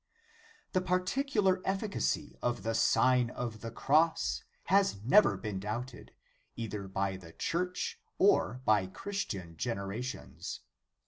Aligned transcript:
The 0.71 0.81
particular 0.81 1.61
efficacy 1.63 2.35
of 2.41 2.63
the 2.63 2.73
Sign 2.73 3.29
of 3.29 3.61
the 3.61 3.69
Cross 3.69 4.43
has 4.63 4.95
never 5.03 5.37
been 5.37 5.59
doubted, 5.59 6.11
either 6.55 6.87
by 6.87 7.17
the 7.17 7.33
Church, 7.33 7.99
or 8.17 8.61
by 8.65 8.87
Christian 8.87 9.57
generations. 9.57 10.61